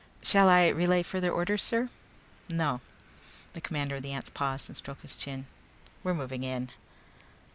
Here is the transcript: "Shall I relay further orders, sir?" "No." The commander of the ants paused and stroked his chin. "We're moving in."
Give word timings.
"Shall 0.23 0.49
I 0.49 0.67
relay 0.69 1.03
further 1.03 1.31
orders, 1.31 1.61
sir?" 1.61 1.87
"No." 2.49 2.81
The 3.53 3.61
commander 3.61 3.97
of 3.97 4.01
the 4.01 4.13
ants 4.13 4.31
paused 4.31 4.67
and 4.67 4.75
stroked 4.75 5.03
his 5.03 5.15
chin. 5.15 5.45
"We're 6.03 6.15
moving 6.15 6.41
in." 6.41 6.71